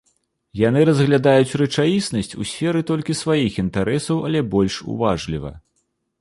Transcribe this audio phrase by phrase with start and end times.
[0.59, 5.55] Яны разглядаюць рэчаіснасць у сферы толькі сваіх інтарэсаў, але больш уважліва.